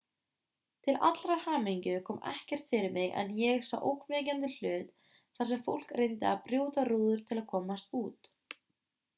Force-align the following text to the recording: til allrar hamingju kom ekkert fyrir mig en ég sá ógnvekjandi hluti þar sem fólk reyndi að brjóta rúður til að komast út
til 0.85 0.95
allrar 1.09 1.41
hamingju 1.41 1.93
kom 2.07 2.17
ekkert 2.31 2.65
fyrir 2.71 2.95
mig 2.95 3.11
en 3.23 3.29
ég 3.49 3.67
sá 3.67 3.81
ógnvekjandi 3.91 4.49
hluti 4.55 5.13
þar 5.37 5.49
sem 5.51 5.63
fólk 5.69 5.95
reyndi 6.03 6.31
að 6.31 6.43
brjóta 6.49 6.87
rúður 6.93 7.25
til 7.29 7.39
að 7.43 7.47
komast 7.55 7.97
út 8.05 8.35